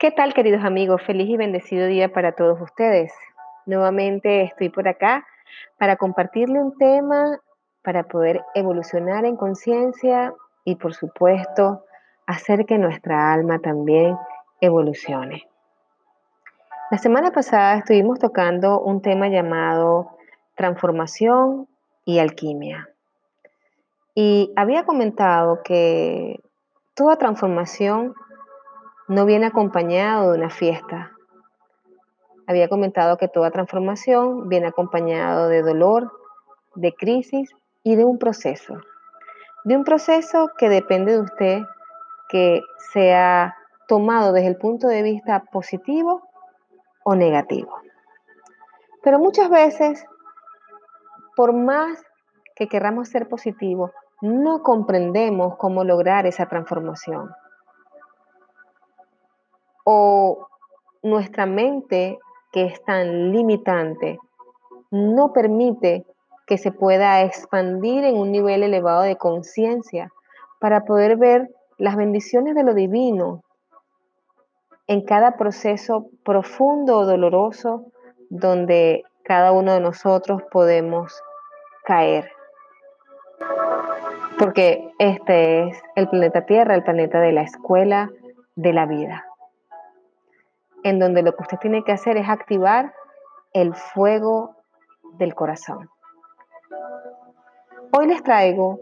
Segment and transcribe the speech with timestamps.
[0.00, 1.02] ¿Qué tal, queridos amigos?
[1.02, 3.12] Feliz y bendecido día para todos ustedes.
[3.66, 5.26] Nuevamente estoy por acá
[5.76, 7.40] para compartirle un tema
[7.82, 10.32] para poder evolucionar en conciencia
[10.64, 11.84] y, por supuesto,
[12.26, 14.16] hacer que nuestra alma también
[14.60, 15.48] evolucione.
[16.92, 20.12] La semana pasada estuvimos tocando un tema llamado
[20.54, 21.66] transformación
[22.04, 22.88] y alquimia.
[24.14, 26.38] Y había comentado que
[26.94, 28.14] toda transformación
[29.08, 31.12] no viene acompañado de una fiesta.
[32.46, 36.12] Había comentado que toda transformación viene acompañado de dolor,
[36.74, 37.50] de crisis
[37.82, 38.74] y de un proceso.
[39.64, 41.62] De un proceso que depende de usted
[42.28, 42.60] que
[42.92, 46.22] sea tomado desde el punto de vista positivo
[47.02, 47.74] o negativo.
[49.02, 50.04] Pero muchas veces,
[51.34, 52.02] por más
[52.54, 53.90] que queramos ser positivos,
[54.20, 57.30] no comprendemos cómo lograr esa transformación
[59.90, 60.48] o
[61.02, 62.18] nuestra mente,
[62.52, 64.18] que es tan limitante,
[64.90, 66.04] no permite
[66.46, 70.12] que se pueda expandir en un nivel elevado de conciencia
[70.60, 71.48] para poder ver
[71.78, 73.42] las bendiciones de lo divino
[74.88, 77.86] en cada proceso profundo o doloroso
[78.28, 81.18] donde cada uno de nosotros podemos
[81.86, 82.30] caer.
[84.38, 88.10] Porque este es el planeta Tierra, el planeta de la escuela
[88.54, 89.27] de la vida
[90.88, 92.94] en donde lo que usted tiene que hacer es activar
[93.52, 94.56] el fuego
[95.18, 95.90] del corazón.
[97.92, 98.78] Hoy les traigo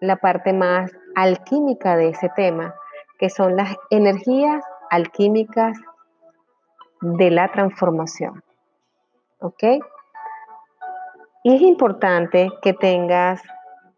[0.00, 2.74] la parte más alquímica de ese tema,
[3.18, 5.76] que son las energías alquímicas
[7.00, 8.42] de la transformación.
[9.40, 9.62] ¿Ok?
[11.44, 13.42] Y es importante que tengas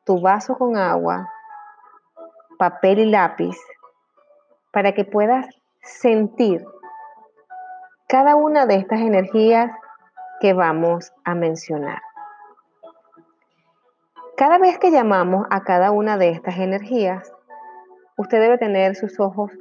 [0.05, 1.31] tu vaso con agua,
[2.59, 3.57] papel y lápiz,
[4.73, 5.47] para que puedas
[5.83, 6.65] sentir
[8.11, 9.71] cada una de estas energías
[10.41, 12.03] que vamos a mencionar.
[14.37, 17.33] Cada vez que llamamos a cada una de estas energías,
[18.17, 19.53] usted debe tener sus ojos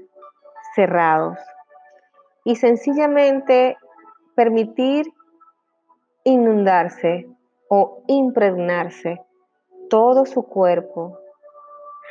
[0.74, 1.38] cerrados
[2.44, 3.78] y sencillamente
[4.34, 5.06] permitir
[6.24, 7.28] inundarse
[7.70, 9.22] o impregnarse
[9.92, 11.20] todo su cuerpo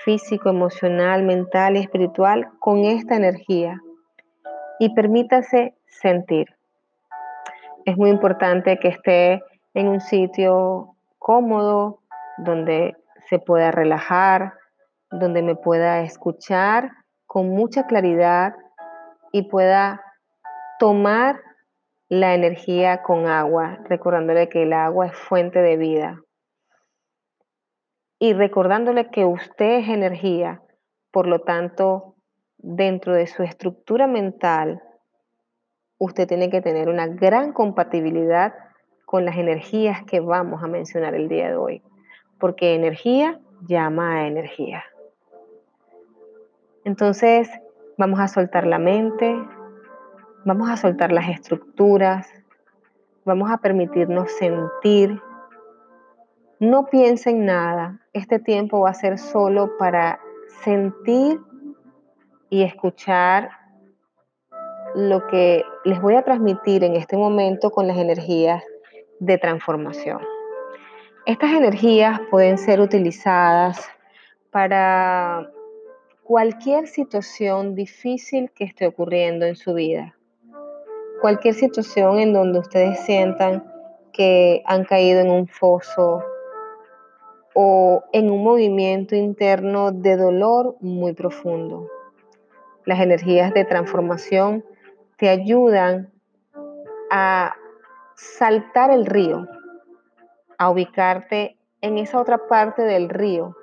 [0.04, 3.82] físico, emocional, mental y espiritual con esta energía
[4.78, 6.46] y permítase sentir.
[7.84, 9.42] Es muy importante que esté
[9.74, 12.00] en un sitio cómodo,
[12.38, 12.96] donde
[13.28, 14.54] se pueda relajar,
[15.10, 16.90] donde me pueda escuchar
[17.26, 18.54] con mucha claridad
[19.32, 20.00] y pueda
[20.78, 21.40] tomar
[22.08, 26.22] la energía con agua, recordándole que el agua es fuente de vida.
[28.18, 30.62] Y recordándole que usted es energía,
[31.10, 32.16] por lo tanto,
[32.56, 34.82] dentro de su estructura mental,
[35.98, 38.54] usted tiene que tener una gran compatibilidad
[39.04, 41.82] con las energías que vamos a mencionar el día de hoy,
[42.38, 44.84] porque energía llama a energía.
[46.84, 47.50] Entonces,
[47.96, 49.36] vamos a soltar la mente,
[50.44, 52.28] vamos a soltar las estructuras,
[53.24, 55.20] vamos a permitirnos sentir.
[56.60, 60.20] No piensen nada, este tiempo va a ser solo para
[60.62, 61.40] sentir
[62.50, 63.50] y escuchar
[64.94, 68.62] lo que les voy a transmitir en este momento con las energías
[69.20, 70.20] de transformación.
[71.24, 73.88] Estas energías pueden ser utilizadas
[74.50, 75.50] para
[76.24, 80.14] cualquier situación difícil que esté ocurriendo en su vida.
[81.22, 83.64] Cualquier situación en donde ustedes sientan
[84.12, 86.22] que han caído en un foso
[87.54, 91.88] o en un movimiento interno de dolor muy profundo.
[92.84, 94.62] Las energías de transformación
[95.18, 96.10] te ayudan
[97.10, 97.54] a
[98.14, 99.46] saltar el río,
[100.58, 103.56] a ubicarte en esa otra parte del río.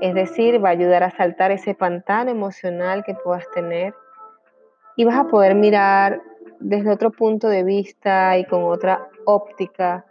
[0.00, 3.94] Es decir, va a ayudar a saltar ese pantano emocional que puedas tener
[4.96, 6.22] y vas a poder mirar
[6.58, 10.06] desde otro punto de vista y con otra óptica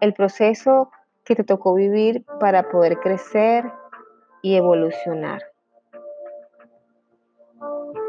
[0.00, 0.90] el proceso
[1.24, 3.70] que te tocó vivir para poder crecer
[4.42, 5.42] y evolucionar.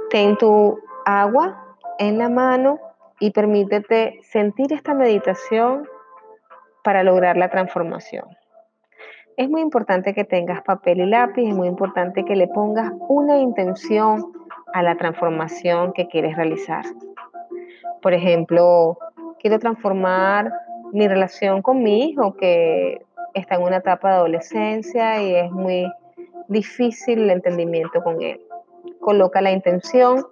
[0.10, 2.80] Ten tu agua en la mano
[3.20, 5.88] y permítete sentir esta meditación
[6.84, 8.26] para lograr la transformación.
[9.38, 13.38] Es muy importante que tengas papel y lápiz, es muy importante que le pongas una
[13.38, 14.34] intención
[14.74, 16.84] a la transformación que quieres realizar.
[18.02, 18.98] Por ejemplo,
[19.40, 20.52] quiero transformar
[20.92, 25.92] mi relación con mi hijo que está en una etapa de adolescencia y es muy
[26.48, 28.42] difícil el entendimiento con él.
[29.00, 30.26] Coloca la intención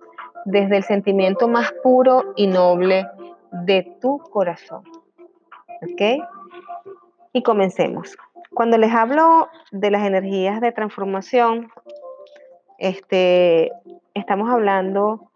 [0.46, 3.08] desde el sentimiento más puro y noble
[3.52, 4.84] de tu corazón.
[5.82, 6.24] ¿Ok?
[7.34, 8.18] Y comencemos.
[8.54, 11.72] Cuando les hablo de las energías de transformación,
[12.78, 13.72] este,
[14.14, 15.32] estamos hablando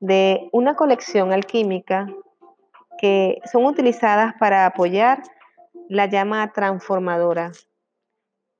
[0.00, 2.06] de una colección alquímica
[2.98, 5.22] que son utilizadas para apoyar
[5.88, 7.52] la llama transformadora,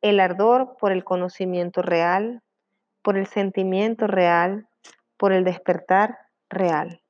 [0.01, 2.43] el ardor por el conocimiento real,
[3.03, 4.68] por el sentimiento real,
[5.19, 6.19] por el despertar
[6.49, 7.03] real.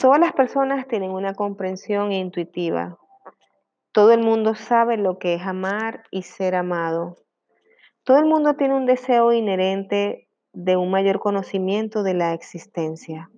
[0.00, 2.96] Todas las personas tienen una comprensión intuitiva.
[3.92, 7.16] Todo el mundo sabe lo que es amar y ser amado.
[8.04, 13.30] Todo el mundo tiene un deseo inherente de un mayor conocimiento de la existencia,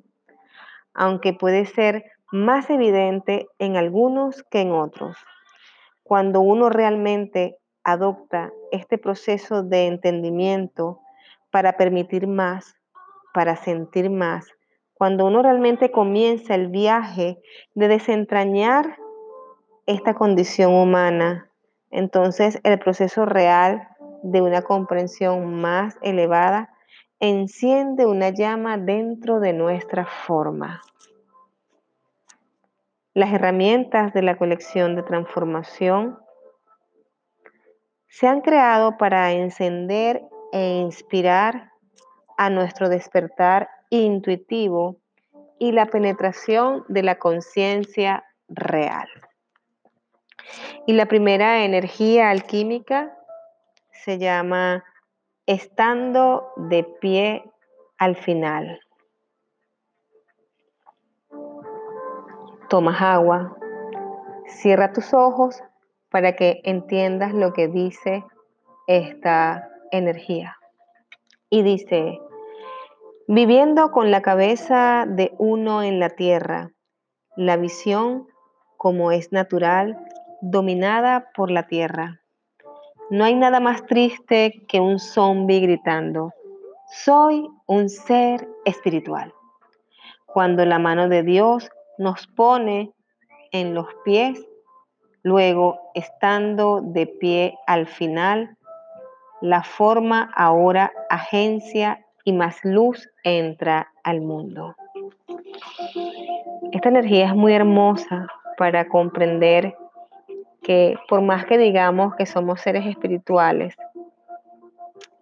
[0.95, 5.17] aunque puede ser más evidente en algunos que en otros.
[6.03, 11.01] Cuando uno realmente adopta este proceso de entendimiento
[11.51, 12.77] para permitir más,
[13.33, 14.47] para sentir más,
[14.95, 17.41] cuando uno realmente comienza el viaje
[17.75, 18.97] de desentrañar
[19.87, 21.51] esta condición humana,
[21.91, 23.89] entonces el proceso real
[24.23, 26.71] de una comprensión más elevada
[27.19, 30.83] enciende una llama dentro de nuestra forma.
[33.15, 36.19] Las herramientas de la colección de transformación
[38.07, 41.72] se han creado para encender e inspirar
[42.45, 44.97] a nuestro despertar intuitivo
[45.59, 49.09] y la penetración de la conciencia real.
[50.87, 53.17] Y la primera energía alquímica
[53.93, 54.85] se llama
[55.47, 57.45] estando de pie
[57.99, 58.81] al final.
[62.73, 63.55] tomas agua,
[64.47, 65.63] cierra tus ojos
[66.09, 68.25] para que entiendas lo que dice
[68.87, 70.57] esta energía.
[71.51, 72.19] Y dice,
[73.35, 76.71] viviendo con la cabeza de uno en la tierra,
[77.35, 78.27] la visión,
[78.77, 79.97] como es natural,
[80.43, 82.21] dominada por la tierra.
[83.09, 86.35] No hay nada más triste que un zombi gritando,
[87.05, 89.33] soy un ser espiritual.
[90.27, 92.93] Cuando la mano de Dios nos pone
[93.51, 94.47] en los pies,
[95.23, 98.59] luego estando de pie al final,
[99.41, 104.75] la forma ahora agencia y más luz entra al mundo.
[106.73, 108.27] Esta energía es muy hermosa
[108.57, 109.75] para comprender
[110.63, 113.75] que por más que digamos que somos seres espirituales,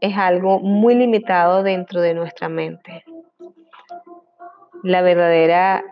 [0.00, 3.05] es algo muy limitado dentro de nuestra mente.
[4.82, 5.85] La verdadera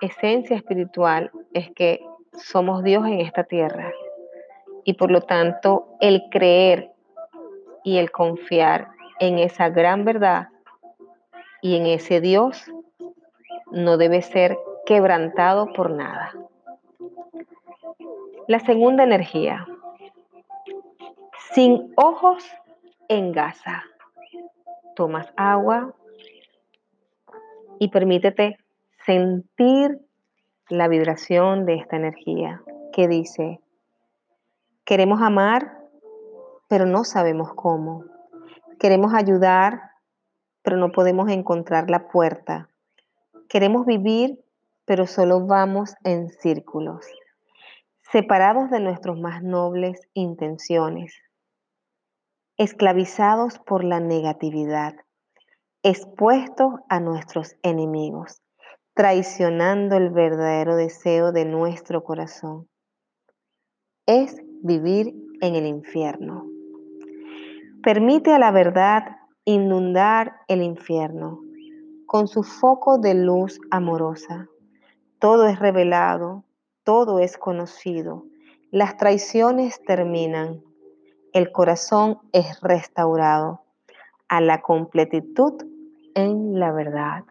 [0.00, 2.00] esencia espiritual es que
[2.32, 3.92] somos Dios en esta tierra
[4.84, 6.90] y por lo tanto el creer
[7.84, 8.88] y el confiar
[9.20, 10.48] en esa gran verdad
[11.62, 12.64] y en ese Dios
[13.70, 16.32] no debe ser quebrantado por nada.
[18.48, 19.66] La segunda energía,
[21.52, 22.44] sin ojos
[23.08, 23.84] en gasa.
[24.96, 25.94] Tomas agua
[27.78, 28.58] y permítete
[29.06, 30.00] sentir
[30.68, 32.62] la vibración de esta energía
[32.92, 33.60] que dice,
[34.84, 35.78] queremos amar,
[36.68, 38.04] pero no sabemos cómo.
[38.80, 39.92] Queremos ayudar,
[40.62, 42.68] pero no podemos encontrar la puerta.
[43.48, 44.44] Queremos vivir,
[44.84, 47.06] pero solo vamos en círculos,
[48.10, 51.14] separados de nuestras más nobles intenciones,
[52.56, 54.94] esclavizados por la negatividad,
[55.84, 58.42] expuestos a nuestros enemigos
[59.00, 62.68] traicionando el verdadero deseo de nuestro corazón.
[64.06, 66.49] Es vivir en el infierno.
[67.82, 71.40] Permite a la verdad inundar el infierno
[72.04, 74.48] con su foco de luz amorosa.
[75.18, 76.44] Todo es revelado,
[76.84, 78.26] todo es conocido,
[78.70, 80.62] las traiciones terminan,
[81.32, 83.62] el corazón es restaurado
[84.28, 85.54] a la completitud
[86.14, 87.24] en la verdad.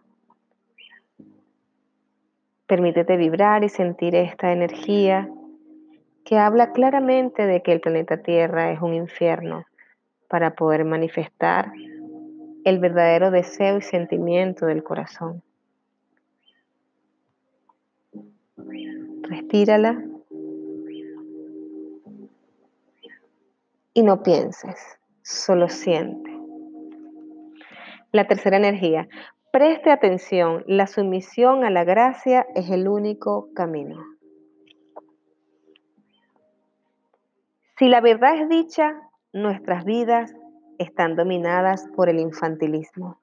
[2.66, 5.30] Permítete vibrar y sentir esta energía
[6.26, 9.69] que habla claramente de que el planeta Tierra es un infierno
[10.30, 11.72] para poder manifestar
[12.64, 15.44] el verdadero deseo y sentimiento del corazón.
[19.24, 20.04] Respírala
[23.94, 26.30] y no pienses, solo siente.
[28.12, 29.08] La tercera energía,
[29.52, 34.06] Preste atención, la sumisión a la gracia es el único camino.
[37.80, 40.34] Si la verdad es dicha, nuestras vidas
[40.78, 43.20] están dominadas por el infantilismo.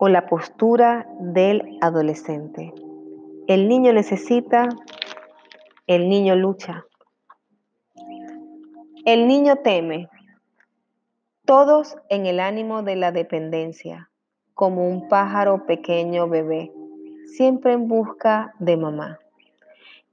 [0.00, 2.72] o la postura del adolescente.
[3.48, 4.68] El niño necesita,
[5.88, 6.84] el niño lucha,
[9.04, 10.08] el niño teme,
[11.44, 14.08] todos en el ánimo de la dependencia,
[14.54, 16.70] como un pájaro pequeño bebé,
[17.26, 19.18] siempre en busca de mamá.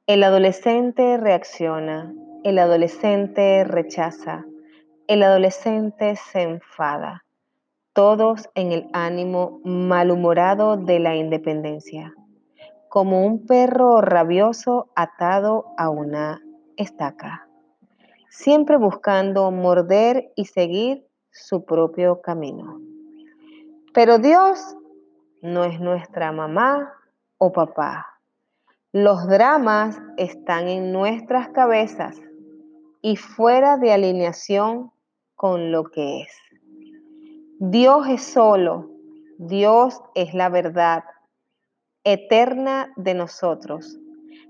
[0.08, 2.14] El adolescente reacciona,
[2.46, 4.46] el adolescente rechaza,
[5.08, 7.26] el adolescente se enfada,
[7.92, 12.14] todos en el ánimo malhumorado de la independencia,
[12.88, 16.40] como un perro rabioso atado a una
[16.78, 17.48] estaca,
[18.30, 22.80] siempre buscando morder y seguir su propio camino.
[23.92, 24.78] Pero Dios
[25.42, 26.94] no es nuestra mamá
[27.40, 28.06] o papá.
[28.92, 32.22] Los dramas están en nuestras cabezas
[33.06, 34.92] y fuera de alineación
[35.36, 36.32] con lo que es.
[37.60, 38.90] Dios es solo,
[39.38, 41.04] Dios es la verdad
[42.04, 44.00] eterna de nosotros.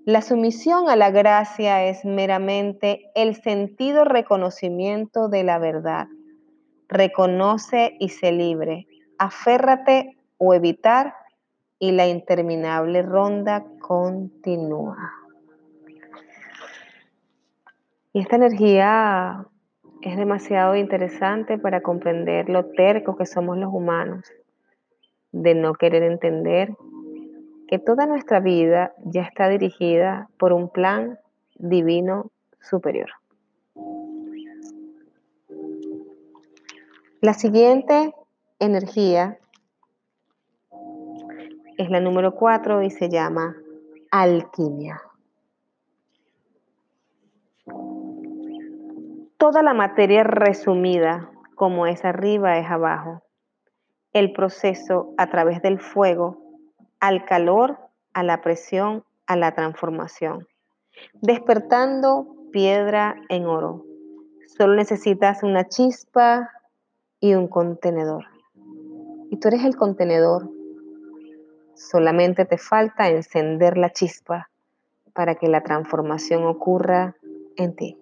[0.05, 6.07] La sumisión a la gracia es meramente el sentido reconocimiento de la verdad.
[6.87, 8.87] Reconoce y se libre.
[9.17, 11.13] Aférrate o evitar
[11.77, 15.24] y la interminable ronda continúa.
[18.15, 19.45] Y esta energía
[20.01, 24.31] es demasiado interesante para comprender lo terco que somos los humanos,
[25.33, 26.77] de no querer entender
[27.67, 31.19] que toda nuestra vida ya está dirigida por un plan
[31.55, 32.31] divino
[32.61, 33.09] superior.
[37.19, 38.13] La siguiente
[38.59, 39.39] energía
[41.77, 43.57] es la número 4 y se llama
[44.09, 45.01] alquimia.
[49.45, 53.21] Toda la materia resumida, como es arriba, es abajo.
[54.11, 56.41] El proceso a través del fuego,
[56.99, 57.77] al calor,
[58.13, 60.47] a la presión, a la transformación.
[61.21, 63.85] Despertando piedra en oro.
[64.57, 66.49] Solo necesitas una chispa
[67.19, 68.25] y un contenedor.
[69.29, 70.49] Y tú eres el contenedor
[71.75, 74.49] Solamente te falta encender la chispa
[75.13, 77.15] para que la transformación ocurra
[77.57, 77.99] en ti.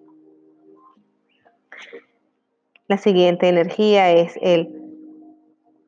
[2.86, 4.68] La siguiente energía es el,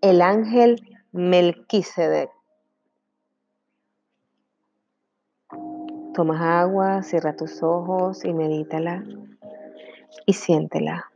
[0.01, 0.81] el ángel
[1.13, 2.31] Melquisedec.
[6.15, 9.05] Tomas agua, cierra tus ojos y medítala
[10.25, 11.11] y siéntela.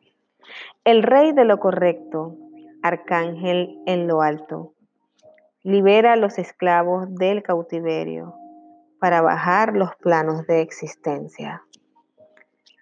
[0.85, 2.37] El rey de lo correcto,
[2.83, 4.75] arcángel en lo alto,
[5.63, 8.35] libera a los esclavos del cautiverio
[8.99, 11.63] para bajar los planos de existencia.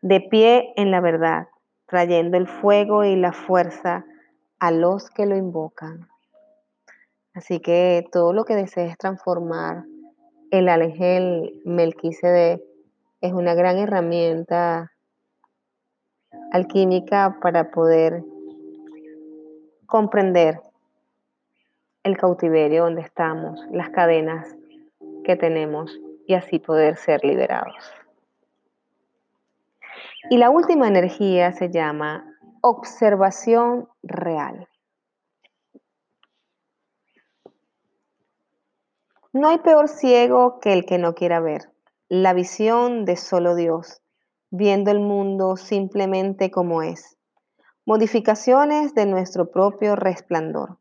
[0.03, 1.49] De pie en la verdad,
[1.89, 4.05] trayendo el fuego y la fuerza
[4.61, 6.07] a los que lo invocan.
[7.35, 9.85] Así que todo lo que desees transformar,
[10.51, 12.65] el ángel Melquisede
[13.21, 14.93] es una gran herramienta
[16.53, 18.23] alquímica para poder
[19.87, 20.61] comprender
[22.03, 24.55] el cautiverio donde estamos, las cadenas
[25.25, 27.93] que tenemos y así poder ser liberados.
[30.31, 32.25] Y la última energía se llama
[32.61, 34.69] observación real.
[39.33, 41.71] No hay peor ciego que el que no quiera ver.
[42.09, 44.03] La visión de solo Dios,
[44.51, 47.17] viendo el mundo simplemente como es.
[47.85, 50.79] Modificaciones de nuestro propio resplandor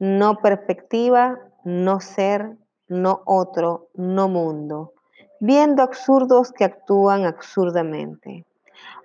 [0.00, 2.56] no perspectiva, no ser,
[2.88, 4.94] no otro, no mundo,
[5.40, 8.46] viendo absurdos que actúan absurdamente.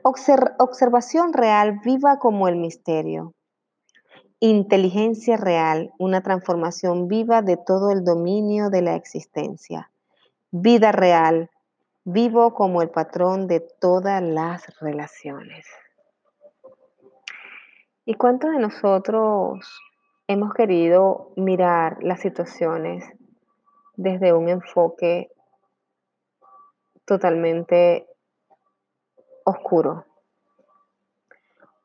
[0.04, 3.34] observación real viva como el misterio.
[4.42, 9.90] Inteligencia real, una transformación viva de todo el dominio de la existencia.
[10.52, 11.50] Vida real,
[12.04, 15.66] vivo como el patrón de todas las relaciones.
[18.06, 19.82] ¿Y cuántos de nosotros
[20.28, 23.06] hemos querido mirar las situaciones
[23.96, 25.30] desde un enfoque
[27.06, 28.08] totalmente
[29.44, 30.06] oscuro.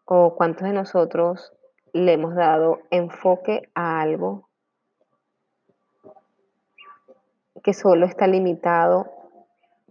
[0.04, 1.52] O cuántos de nosotros
[1.92, 4.48] le hemos dado enfoque a algo
[7.62, 9.06] que solo está limitado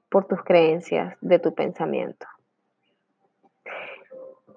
[0.10, 2.26] por tus creencias de tu pensamiento.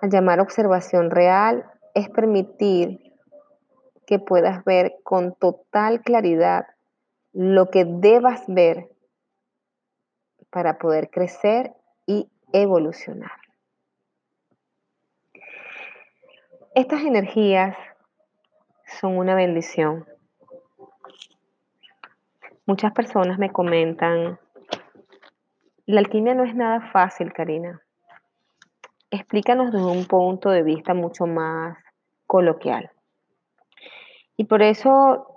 [0.01, 3.13] Al llamar observación real es permitir
[4.07, 6.67] que puedas ver con total claridad
[7.33, 8.92] lo que debas ver
[10.53, 11.73] para poder crecer
[12.07, 13.33] y evolucionar.
[16.77, 17.77] Estas energías
[19.01, 20.07] son una bendición
[22.65, 24.39] Muchas personas me comentan,
[25.85, 27.83] la alquimia no es nada fácil, Karina.
[29.11, 31.77] Explícanos desde un punto de vista mucho más
[32.29, 32.93] coloquial.
[34.37, 35.32] Y por eso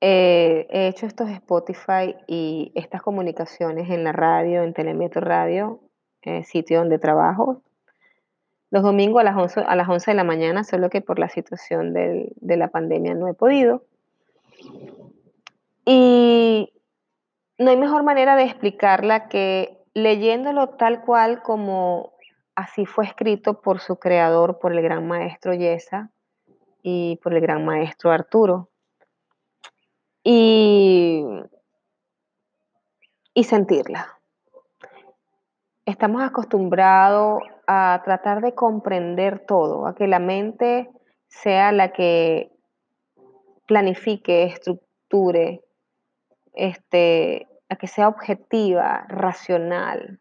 [0.00, 5.80] eh, he hecho estos Spotify y estas comunicaciones en la radio, en Telemetro Radio,
[6.22, 7.62] eh, sitio donde trabajo,
[8.70, 11.28] los domingos a las 11, a las 11 de la mañana, solo que por la
[11.28, 13.82] situación de la pandemia no he podido.
[15.84, 16.72] Y
[17.58, 22.12] no hay mejor manera de explicarla que leyéndolo tal cual como
[22.54, 26.10] así fue escrito por su creador, por el gran maestro Yesa
[26.82, 28.68] y por el gran maestro Arturo.
[30.30, 31.24] Y,
[33.32, 34.20] y sentirla.
[35.86, 40.90] Estamos acostumbrados a tratar de comprender todo, a que la mente
[41.28, 42.52] sea la que
[43.64, 45.62] planifique, estructure,
[46.52, 50.20] este, a que sea objetiva, racional.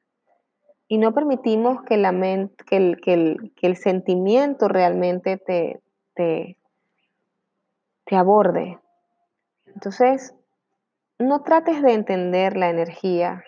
[0.88, 5.82] Y no permitimos que, la mente, que, el, que, el, que el sentimiento realmente te,
[6.14, 6.58] te,
[8.06, 8.80] te aborde.
[9.78, 10.34] Entonces,
[11.20, 13.44] no trates de entender la energía,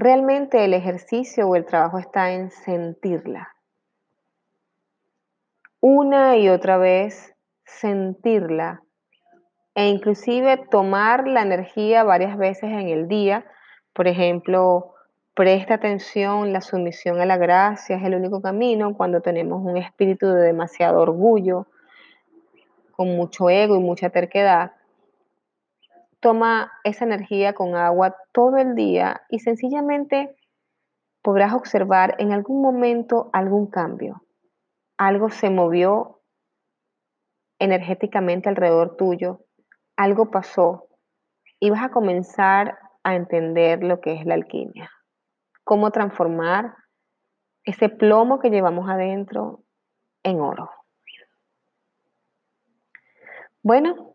[0.00, 3.48] Realmente el ejercicio o el trabajo está en sentirla.
[5.80, 8.80] Una y otra vez sentirla
[9.74, 13.44] e inclusive tomar la energía varias veces en el día.
[13.92, 14.94] Por ejemplo,
[15.34, 20.28] presta atención, la sumisión a la gracia es el único camino cuando tenemos un espíritu
[20.28, 21.66] de demasiado orgullo,
[22.98, 24.72] con mucho ego y mucha terquedad
[26.18, 30.34] toma esa energía con agua todo el día y sencillamente
[31.22, 34.24] podrás observar en algún momento algún cambio.
[34.96, 36.22] Algo se movió
[37.60, 39.44] energéticamente alrededor tuyo,
[39.96, 40.88] algo pasó
[41.60, 44.90] y vas a comenzar a entender lo que es la alquimia.
[45.62, 46.74] Cómo transformar
[47.62, 49.62] ese plomo que llevamos adentro
[50.24, 50.68] en oro.
[53.62, 54.08] Bueno,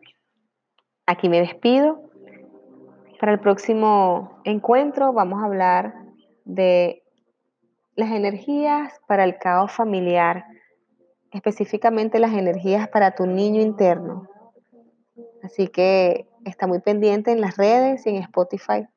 [1.06, 2.10] Aquí me despido.
[3.20, 5.94] Para el próximo encuentro vamos a hablar
[6.46, 7.04] de
[7.96, 10.46] las energías para el caos familiar,
[11.32, 14.30] específicamente las energías para tu niño interno.
[15.44, 18.88] Así que está muy pendiente en las redes y en Spotify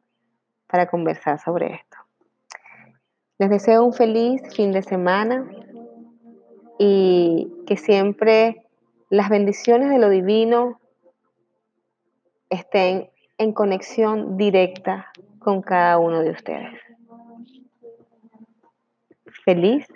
[0.69, 1.97] para conversar sobre esto.
[3.39, 5.49] Les deseo un feliz fin de semana
[6.79, 8.66] y que siempre
[9.09, 10.81] las bendiciones de lo divino
[12.51, 16.81] estén en conexión directa con cada uno de ustedes.
[19.45, 19.87] Feliz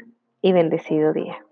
[0.42, 1.44] y bendecido día.